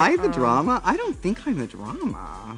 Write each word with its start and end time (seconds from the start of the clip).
I 0.00 0.16
the 0.16 0.24
um, 0.24 0.32
drama? 0.32 0.80
I 0.82 0.96
don't 0.96 1.14
think 1.14 1.46
I'm 1.46 1.58
the 1.58 1.66
drama. 1.66 2.56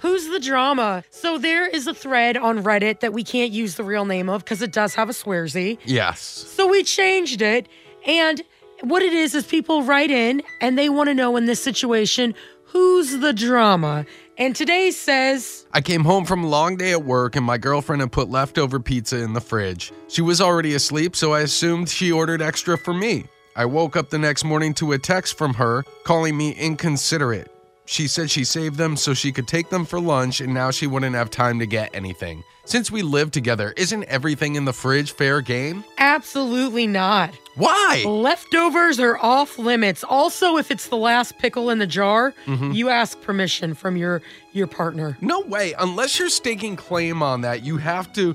Who's 0.00 0.28
the 0.28 0.38
drama? 0.38 1.04
So 1.08 1.38
there 1.38 1.66
is 1.66 1.86
a 1.86 1.94
thread 1.94 2.36
on 2.36 2.62
Reddit 2.62 3.00
that 3.00 3.14
we 3.14 3.24
can't 3.24 3.50
use 3.50 3.76
the 3.76 3.84
real 3.84 4.04
name 4.04 4.28
of 4.28 4.44
because 4.44 4.60
it 4.60 4.72
does 4.72 4.94
have 4.94 5.08
a 5.08 5.12
swearsy. 5.12 5.78
Yes. 5.86 6.20
So 6.20 6.68
we 6.68 6.82
changed 6.82 7.40
it. 7.40 7.66
And 8.04 8.42
what 8.82 9.00
it 9.00 9.14
is 9.14 9.34
is 9.34 9.46
people 9.46 9.84
write 9.84 10.10
in 10.10 10.42
and 10.60 10.76
they 10.76 10.90
want 10.90 11.08
to 11.08 11.14
know 11.14 11.36
in 11.36 11.46
this 11.46 11.62
situation 11.62 12.34
who's 12.64 13.18
the 13.18 13.32
drama. 13.32 14.04
And 14.36 14.54
today 14.54 14.90
says 14.90 15.66
I 15.72 15.80
came 15.80 16.04
home 16.04 16.26
from 16.26 16.44
a 16.44 16.48
long 16.48 16.76
day 16.76 16.92
at 16.92 17.04
work 17.04 17.36
and 17.36 17.46
my 17.46 17.56
girlfriend 17.56 18.02
had 18.02 18.12
put 18.12 18.28
leftover 18.28 18.80
pizza 18.80 19.22
in 19.22 19.32
the 19.32 19.40
fridge. 19.40 19.92
She 20.08 20.20
was 20.20 20.42
already 20.42 20.74
asleep, 20.74 21.16
so 21.16 21.32
I 21.32 21.40
assumed 21.40 21.88
she 21.88 22.12
ordered 22.12 22.42
extra 22.42 22.76
for 22.76 22.92
me. 22.92 23.26
I 23.54 23.64
woke 23.66 23.96
up 23.96 24.10
the 24.10 24.18
next 24.18 24.44
morning 24.44 24.72
to 24.74 24.92
a 24.92 24.98
text 24.98 25.36
from 25.36 25.54
her 25.54 25.84
calling 26.04 26.36
me 26.36 26.52
inconsiderate. 26.52 27.48
She 27.84 28.06
said 28.08 28.30
she 28.30 28.44
saved 28.44 28.76
them 28.76 28.96
so 28.96 29.12
she 29.12 29.32
could 29.32 29.48
take 29.48 29.68
them 29.68 29.84
for 29.84 30.00
lunch 30.00 30.40
and 30.40 30.54
now 30.54 30.70
she 30.70 30.86
wouldn't 30.86 31.14
have 31.16 31.30
time 31.30 31.58
to 31.58 31.66
get 31.66 31.90
anything. 31.94 32.42
Since 32.64 32.90
we 32.92 33.02
live 33.02 33.32
together, 33.32 33.74
isn't 33.76 34.04
everything 34.04 34.54
in 34.54 34.64
the 34.64 34.72
fridge 34.72 35.12
fair 35.12 35.40
game? 35.40 35.84
absolutely 35.98 36.86
not. 36.86 37.34
Why? 37.56 38.04
Leftovers 38.06 39.00
are 39.00 39.18
off 39.18 39.58
limits. 39.58 40.04
Also, 40.04 40.56
if 40.56 40.70
it's 40.70 40.88
the 40.88 40.96
last 40.96 41.38
pickle 41.38 41.70
in 41.70 41.78
the 41.78 41.86
jar, 41.86 42.32
Mm-hmm. 42.46 42.70
you 42.72 42.88
ask 42.88 43.20
permission 43.20 43.74
from 43.74 43.96
your 43.96 44.22
your 44.52 44.66
partner. 44.68 45.18
No 45.20 45.40
way. 45.40 45.74
Unless 45.78 46.18
you're 46.18 46.28
staking 46.28 46.76
claim 46.76 47.22
on 47.22 47.40
that, 47.42 47.62
you 47.64 47.76
have 47.78 48.12
to 48.14 48.34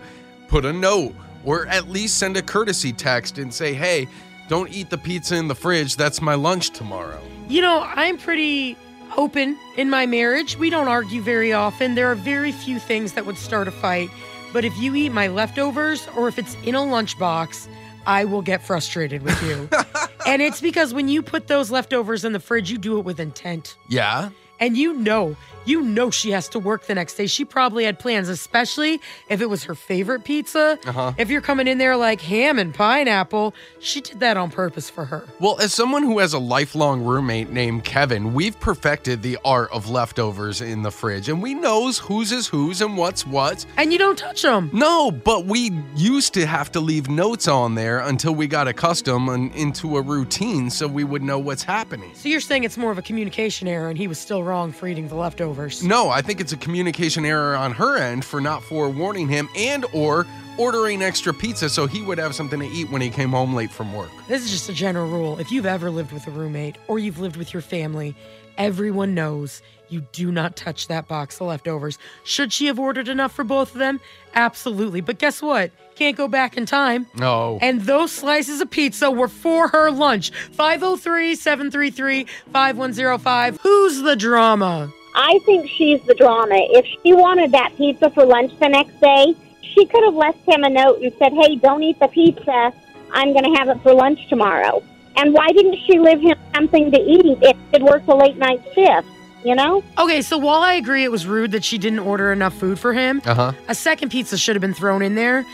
put 0.50 0.66
a 0.66 0.74
note 0.74 1.16
or 1.46 1.66
at 1.68 1.88
least 1.88 2.18
send 2.18 2.36
a 2.36 2.42
courtesy 2.42 2.92
text 2.92 3.38
and 3.38 3.54
say, 3.54 3.74
hey, 3.74 4.08
don't 4.48 4.72
eat 4.72 4.90
the 4.90 4.98
pizza 4.98 5.36
in 5.36 5.48
the 5.48 5.56
fridge. 5.56 5.96
That's 5.96 6.22
my 6.22 6.36
lunch 6.36 6.72
tomorrow. 6.72 7.22
You 7.50 7.62
know, 7.62 7.82
I'm 7.96 8.18
pretty 8.18 8.78
open 9.16 9.58
in 9.78 9.90
my 9.90 10.06
marriage. 10.06 10.58
We 10.58 10.70
don't 10.70 10.88
argue 10.88 11.22
very 11.22 11.54
often. 11.54 11.96
There 11.96 12.12
are 12.12 12.16
very 12.16 12.52
few 12.52 12.80
things 12.80 13.14
that 13.14 13.26
would 13.26 13.38
start 13.38 13.68
a 13.68 13.72
fight. 13.72 14.10
But 14.54 14.66
if 14.66 14.78
you 14.78 14.96
eat 14.96 15.12
my 15.12 15.28
leftovers 15.28 16.08
or 16.16 16.28
if 16.28 16.40
it's 16.40 16.56
in 16.64 16.76
a 16.76 16.80
lunchbox, 16.80 17.68
I 18.06 18.26
will 18.26 18.42
get 18.42 18.64
frustrated 18.64 19.22
with 19.22 19.42
you. 19.44 19.70
and 20.26 20.42
it's 20.42 20.62
because 20.62 20.94
when 20.94 21.08
you 21.10 21.22
put 21.22 21.48
those 21.48 21.70
leftovers 21.70 22.24
in 22.24 22.32
the 22.32 22.40
fridge, 22.40 22.72
you 22.72 22.78
do 22.78 22.98
it 23.00 23.06
with 23.06 23.20
intent. 23.20 23.76
Yeah? 23.90 24.30
And 24.60 24.78
you 24.78 24.94
know, 24.94 25.36
you 25.68 25.82
know 25.82 26.10
she 26.10 26.32
has 26.32 26.48
to 26.50 26.60
work 26.60 26.86
the 26.86 26.96
next 26.96 27.16
day. 27.16 27.28
She 27.28 27.44
probably 27.44 27.84
had 27.84 28.00
plans, 28.00 28.30
especially 28.30 29.02
if 29.30 29.42
it 29.42 29.48
was 29.48 29.66
her 29.66 29.76
favorite 29.76 30.24
pizza. 30.24 30.80
Uh-huh. 30.86 31.14
If 31.18 31.30
you're 31.30 31.42
coming 31.42 31.68
in 31.68 31.78
there 31.78 31.98
like 31.98 32.22
ham 32.22 32.58
and 32.58 32.74
pineapple, 32.74 33.54
she 33.80 34.02
did 34.02 34.22
that 34.22 34.38
on 34.38 34.50
purpose 34.50 34.90
for 34.90 35.06
her. 35.06 35.28
Well, 35.40 35.60
as 35.60 35.74
someone 35.74 36.04
who 36.04 36.20
has 36.20 36.34
a 36.34 36.40
lifelong 36.40 37.04
roommate 37.04 37.50
named 37.50 37.84
Kevin, 37.84 38.34
we've 38.34 38.58
perfected 38.60 39.22
the 39.22 39.38
art 39.44 39.70
of 39.72 39.90
leftovers 39.90 40.62
in 40.62 40.84
the 40.84 40.92
fridge 40.92 41.28
and 41.28 41.42
we 41.42 41.54
knows 41.54 41.98
whose 41.98 42.32
is 42.32 42.48
whose 42.48 42.82
and 42.82 42.98
what's 42.98 43.26
what. 43.28 43.66
And 43.76 43.92
you 43.92 44.00
don't 44.00 44.18
touch 44.18 44.42
them. 44.44 44.70
No, 44.72 45.12
but 45.12 45.46
we 45.46 45.72
used 45.96 46.34
to 46.36 46.46
have 46.46 46.72
to 46.72 46.80
leave 46.80 47.10
notes 47.10 47.48
on 47.48 47.76
there 47.76 48.00
until 48.00 48.34
we 48.34 48.48
got 48.48 48.68
accustomed 48.68 49.30
and 49.30 49.54
into 49.54 49.98
a 49.98 50.02
routine 50.02 50.70
so 50.70 50.88
we 50.88 51.04
would 51.04 51.24
know 51.24 51.40
what's 51.40 51.64
happening. 51.64 52.12
So 52.14 52.30
you're 52.30 52.40
saying 52.40 52.64
it's 52.64 52.78
more 52.78 52.92
of 52.92 52.98
a 52.98 53.02
communication 53.02 53.68
error 53.68 53.90
and 53.90 53.98
he 53.98 54.08
was 54.08 54.18
still 54.18 54.44
wrong 54.44 54.72
for 54.72 54.88
eating 54.88 55.10
the 55.10 55.16
leftovers. 55.16 55.57
No, 55.84 56.10
I 56.10 56.22
think 56.22 56.40
it's 56.40 56.54
a 56.54 56.58
communication 56.58 57.26
error 57.26 57.56
on 57.56 57.72
her 57.74 57.98
end 57.98 58.24
for 58.24 58.40
not 58.40 58.64
forewarning 58.64 59.28
him 59.28 59.50
and 59.56 59.86
or 59.94 60.26
ordering 60.58 61.02
extra 61.02 61.34
pizza 61.34 61.70
so 61.70 61.86
he 61.86 62.02
would 62.02 62.18
have 62.18 62.34
something 62.34 62.60
to 62.60 62.68
eat 62.68 62.90
when 62.90 63.02
he 63.02 63.10
came 63.10 63.30
home 63.30 63.54
late 63.54 63.72
from 63.72 63.94
work. 63.94 64.10
This 64.28 64.44
is 64.44 64.52
just 64.52 64.70
a 64.70 64.74
general 64.74 65.10
rule. 65.10 65.40
If 65.40 65.52
you've 65.52 65.66
ever 65.66 65.90
lived 65.90 66.12
with 66.12 66.28
a 66.28 66.32
roommate 66.32 66.78
or 66.88 67.00
you've 67.00 67.20
lived 67.20 67.38
with 67.38 67.54
your 67.54 67.62
family, 67.62 68.16
everyone 68.58 69.14
knows 69.14 69.62
you 69.90 70.02
do 70.12 70.32
not 70.32 70.56
touch 70.56 70.88
that 70.88 71.08
box 71.08 71.40
of 71.40 71.48
leftovers. 71.48 71.98
Should 72.24 72.52
she 72.52 72.66
have 72.66 72.80
ordered 72.80 73.08
enough 73.08 73.32
for 73.32 73.44
both 73.44 73.74
of 73.74 73.80
them? 73.80 74.02
Absolutely. 74.34 75.02
But 75.02 75.20
guess 75.20 75.42
what? 75.42 75.72
Can't 75.96 76.18
go 76.18 76.28
back 76.28 76.58
in 76.58 76.66
time. 76.66 77.08
No. 77.16 77.58
And 77.62 77.82
those 77.82 78.12
slices 78.12 78.62
of 78.62 78.70
pizza 78.70 79.10
were 79.10 79.28
for 79.28 79.70
her 79.70 79.90
lunch. 79.92 80.32
503 80.52 81.36
733 81.36 82.26
5105. 82.52 83.60
Who's 83.62 84.02
the 84.02 84.16
drama? 84.16 84.92
I 85.20 85.40
think 85.46 85.68
she's 85.68 86.00
the 86.04 86.14
drama. 86.14 86.56
If 86.56 86.86
she 87.02 87.12
wanted 87.14 87.52
that 87.52 87.76
pizza 87.76 88.10
for 88.12 88.24
lunch 88.24 88.52
the 88.60 88.70
next 88.70 89.02
day, 89.02 89.34
she 89.62 89.86
could 89.88 90.04
have 90.04 90.14
left 90.14 90.38
him 90.48 90.64
a 90.64 90.70
note 90.70 91.02
and 91.02 91.12
said, 91.18 91.34
"Hey, 91.34 91.56
don't 91.56 91.82
eat 91.84 92.00
the 92.00 92.08
pizza. 92.08 92.72
I'm 93.12 93.34
going 93.34 93.44
to 93.52 93.58
have 93.60 93.68
it 93.70 93.82
for 93.82 93.94
lunch 93.94 94.28
tomorrow." 94.30 94.84
And 95.16 95.34
why 95.34 95.48
didn't 95.48 95.78
she 95.88 95.98
leave 95.98 96.22
him 96.22 96.38
something 96.54 96.92
to 96.92 97.00
eat 97.00 97.40
if 97.42 97.58
it 97.74 97.82
worked 97.82 98.08
a 98.08 98.16
late 98.16 98.38
night 98.38 98.62
shift? 98.76 99.08
You 99.44 99.56
know? 99.56 99.84
Okay, 99.98 100.22
so 100.22 100.38
while 100.38 100.62
I 100.62 100.74
agree 100.74 101.04
it 101.04 101.12
was 101.12 101.26
rude 101.26 101.52
that 101.52 101.64
she 101.64 101.78
didn't 101.80 102.00
order 102.00 102.32
enough 102.32 102.54
food 102.54 102.78
for 102.78 102.94
him, 102.94 103.22
Uh-huh. 103.26 103.54
a 103.68 103.74
second 103.76 104.10
pizza 104.10 104.38
should 104.38 104.56
have 104.56 104.62
been 104.62 104.74
thrown 104.74 105.02
in 105.02 105.16
there. 105.16 105.46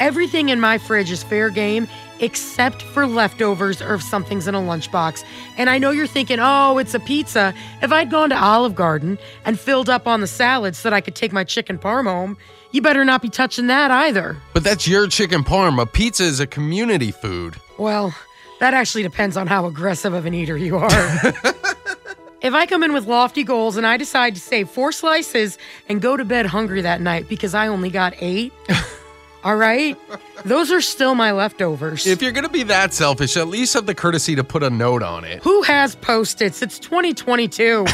Everything 0.00 0.48
in 0.48 0.60
my 0.60 0.78
fridge 0.78 1.10
is 1.10 1.22
fair 1.22 1.50
game 1.50 1.86
except 2.20 2.82
for 2.82 3.06
leftovers 3.06 3.80
or 3.82 3.94
if 3.94 4.02
something's 4.02 4.48
in 4.48 4.54
a 4.54 4.58
lunchbox. 4.60 5.24
And 5.56 5.70
I 5.70 5.78
know 5.78 5.90
you're 5.90 6.06
thinking, 6.06 6.38
oh, 6.40 6.78
it's 6.78 6.94
a 6.94 7.00
pizza. 7.00 7.54
If 7.82 7.92
I'd 7.92 8.10
gone 8.10 8.30
to 8.30 8.42
Olive 8.42 8.74
Garden 8.74 9.18
and 9.44 9.58
filled 9.58 9.88
up 9.88 10.06
on 10.06 10.20
the 10.20 10.26
salad 10.26 10.74
so 10.74 10.88
that 10.88 10.96
I 10.96 11.00
could 11.00 11.14
take 11.14 11.32
my 11.32 11.44
chicken 11.44 11.78
parm 11.78 12.04
home, 12.04 12.36
you 12.72 12.82
better 12.82 13.04
not 13.04 13.20
be 13.20 13.28
touching 13.28 13.66
that 13.66 13.90
either. 13.90 14.36
But 14.52 14.64
that's 14.64 14.86
your 14.86 15.06
chicken 15.06 15.44
parm. 15.44 15.80
A 15.80 15.86
Pizza 15.86 16.24
is 16.24 16.40
a 16.40 16.46
community 16.46 17.10
food. 17.10 17.56
Well, 17.78 18.14
that 18.60 18.74
actually 18.74 19.02
depends 19.02 19.36
on 19.36 19.46
how 19.46 19.66
aggressive 19.66 20.12
of 20.12 20.26
an 20.26 20.34
eater 20.34 20.56
you 20.56 20.76
are. 20.76 20.88
if 22.40 22.54
I 22.54 22.66
come 22.66 22.82
in 22.82 22.92
with 22.92 23.06
lofty 23.06 23.44
goals 23.44 23.76
and 23.76 23.86
I 23.86 23.96
decide 23.96 24.34
to 24.34 24.40
save 24.40 24.70
four 24.70 24.92
slices 24.92 25.58
and 25.88 26.00
go 26.00 26.16
to 26.16 26.24
bed 26.24 26.46
hungry 26.46 26.82
that 26.82 27.00
night 27.00 27.28
because 27.28 27.54
I 27.54 27.66
only 27.66 27.90
got 27.90 28.14
eight, 28.18 28.52
all 29.42 29.56
right, 29.56 29.96
those 30.44 30.70
are 30.70 30.80
still 30.80 31.14
my 31.14 31.32
leftovers. 31.32 32.06
If 32.06 32.20
you're 32.22 32.32
going 32.32 32.44
to 32.44 32.50
be 32.50 32.62
that 32.64 32.92
selfish, 32.92 33.36
at 33.36 33.48
least 33.48 33.74
have 33.74 33.86
the 33.86 33.94
courtesy 33.94 34.34
to 34.36 34.44
put 34.44 34.62
a 34.62 34.70
note 34.70 35.02
on 35.02 35.24
it. 35.24 35.42
Who 35.42 35.62
has 35.62 35.94
post 35.96 36.42
its? 36.42 36.60
It's 36.62 36.78
2022. 36.78 37.86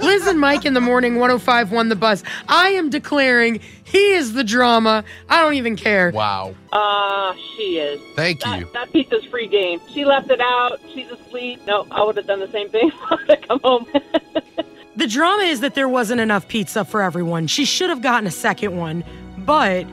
Liz 0.00 0.26
and 0.26 0.40
Mike 0.40 0.64
in 0.64 0.74
the 0.74 0.80
morning, 0.80 1.16
1051 1.16 1.88
The 1.88 1.96
Buzz. 1.96 2.24
I 2.48 2.70
am 2.70 2.90
declaring 2.90 3.60
he 3.84 4.12
is 4.12 4.32
the 4.32 4.42
drama. 4.44 5.04
I 5.28 5.40
don't 5.42 5.54
even 5.54 5.76
care. 5.76 6.10
Wow. 6.10 6.54
Uh, 6.72 7.34
she 7.56 7.78
is. 7.78 8.00
Thank 8.16 8.40
That, 8.40 8.58
you. 8.60 8.68
that 8.72 8.92
pizza's 8.92 9.24
free 9.26 9.46
game. 9.46 9.80
She 9.92 10.04
left 10.04 10.30
it 10.30 10.40
out. 10.40 10.80
She's 10.94 11.08
asleep. 11.10 11.64
No, 11.66 11.86
I 11.90 12.02
would 12.04 12.16
have 12.16 12.26
done 12.26 12.40
the 12.40 12.50
same 12.50 12.68
thing. 12.70 12.90
I 13.10 13.14
would 13.14 13.30
have 13.30 13.48
come 13.48 13.60
home. 13.62 13.86
The 14.96 15.06
drama 15.06 15.44
is 15.44 15.60
that 15.60 15.76
there 15.76 15.88
wasn't 15.88 16.20
enough 16.20 16.48
pizza 16.48 16.84
for 16.84 17.02
everyone. 17.02 17.46
She 17.46 17.64
should 17.64 17.88
have 17.88 18.02
gotten 18.02 18.26
a 18.26 18.32
second 18.32 18.76
one, 18.76 19.04
but 19.38 19.86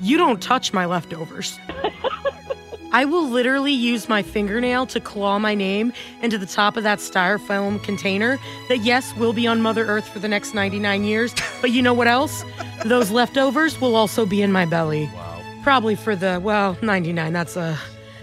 you 0.00 0.16
don't 0.16 0.42
touch 0.42 0.72
my 0.72 0.86
leftovers. 0.86 1.58
I 2.92 3.04
will 3.04 3.28
literally 3.28 3.72
use 3.72 4.08
my 4.08 4.22
fingernail 4.22 4.86
to 4.86 4.98
claw 4.98 5.38
my 5.38 5.54
name 5.54 5.92
into 6.22 6.38
the 6.38 6.46
top 6.46 6.76
of 6.76 6.82
that 6.82 6.98
styrofoam 6.98 7.80
container 7.84 8.36
that, 8.68 8.78
yes, 8.78 9.14
will 9.16 9.32
be 9.32 9.46
on 9.46 9.60
Mother 9.62 9.86
Earth 9.86 10.08
for 10.08 10.18
the 10.18 10.26
next 10.26 10.54
99 10.54 11.04
years. 11.04 11.32
But 11.60 11.70
you 11.70 11.82
know 11.82 11.94
what 11.94 12.08
else? 12.08 12.44
Those 12.84 13.10
leftovers 13.12 13.80
will 13.80 13.94
also 13.94 14.26
be 14.26 14.42
in 14.42 14.50
my 14.50 14.66
belly. 14.66 15.08
Wow. 15.14 15.42
Probably 15.62 15.94
for 15.94 16.16
the, 16.16 16.40
well, 16.42 16.76
99. 16.82 17.32
That's 17.32 17.56
a. 17.56 17.78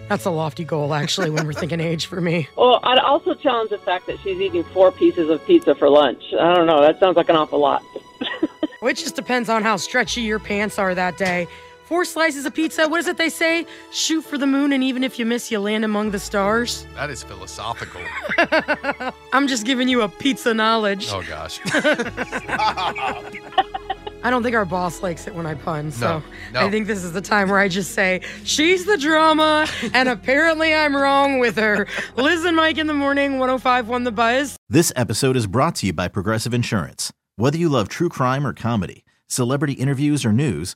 That's 0.10 0.24
a 0.24 0.30
lofty 0.30 0.64
goal, 0.64 0.94
actually, 0.94 1.30
when 1.30 1.46
we're 1.46 1.52
thinking 1.52 1.82
age 1.82 2.06
for 2.06 2.22
me. 2.22 2.48
well, 2.56 2.80
I'd 2.82 2.98
also 2.98 3.34
challenge 3.34 3.72
the 3.72 3.78
fact 3.78 4.08
that 4.08 4.18
she's 4.22 4.40
eating 4.40 4.64
four 4.64 4.90
pieces 4.90 5.30
of 5.30 5.46
pizza 5.46 5.76
for 5.76 5.90
lunch. 5.90 6.24
I 6.40 6.56
don't 6.56 6.66
know. 6.66 6.80
That 6.80 6.98
sounds 6.98 7.18
like 7.18 7.28
an 7.28 7.36
awful 7.36 7.60
lot. 7.60 7.84
Well, 8.82 8.92
it 8.92 8.98
just 8.98 9.16
depends 9.16 9.50
on 9.50 9.64
how 9.64 9.78
stretchy 9.78 10.22
your 10.22 10.40
pants 10.40 10.78
are 10.78 10.94
that 10.94 11.18
day. 11.18 11.48
Four 11.88 12.04
slices 12.04 12.46
of 12.46 12.54
pizza, 12.54 12.86
what 12.90 13.00
is 13.00 13.08
it 13.08 13.16
they 13.16 13.30
say? 13.30 13.66
Shoot 13.94 14.24
for 14.24 14.38
the 14.38 14.46
moon, 14.46 14.74
and 14.74 14.84
even 14.84 15.06
if 15.06 15.18
you 15.18 15.26
miss, 15.26 15.50
you 15.50 15.60
land 15.62 15.86
among 15.86 16.12
the 16.12 16.20
stars. 16.20 16.86
That 16.96 17.10
is 17.10 17.24
philosophical. 17.24 18.02
I'm 19.32 19.48
just 19.48 19.66
giving 19.66 19.88
you 19.88 20.02
a 20.02 20.10
pizza 20.10 20.54
knowledge. 20.54 21.08
Oh, 21.10 21.24
gosh. 21.24 21.62
I 24.24 24.30
don't 24.30 24.44
think 24.44 24.54
our 24.54 24.66
boss 24.66 25.02
likes 25.02 25.28
it 25.28 25.34
when 25.36 25.46
I 25.46 25.54
pun. 25.54 25.92
So 25.94 26.20
No, 26.20 26.24
no. 26.60 26.68
I 26.68 26.70
think 26.70 26.88
this 26.88 27.06
is 27.06 27.14
the 27.14 27.22
time 27.22 27.48
where 27.50 27.60
I 27.60 27.70
just 27.70 27.92
say, 27.94 28.20
she's 28.44 28.86
the 28.86 28.98
drama, 28.98 29.66
and 29.94 30.10
apparently 30.10 30.74
I'm 30.74 30.94
wrong 30.94 31.40
with 31.40 31.56
her. 31.56 31.88
Liz 32.18 32.44
and 32.44 32.58
Mike 32.58 32.78
in 32.78 32.88
the 32.88 32.94
morning, 32.94 33.40
1051 33.40 34.04
The 34.04 34.12
Buzz. 34.12 34.58
This 34.68 34.92
episode 34.98 35.38
is 35.38 35.48
brought 35.48 35.76
to 35.76 35.86
you 35.86 35.94
by 35.94 36.10
Progressive 36.10 36.54
Insurance. 36.54 37.14
Whether 37.38 37.58
you 37.58 37.70
love 37.70 37.88
true 37.88 38.10
crime 38.10 38.46
or 38.46 38.52
comedy, 38.52 39.06
celebrity 39.28 39.74
interviews 39.74 40.26
or 40.26 40.34
news, 40.34 40.76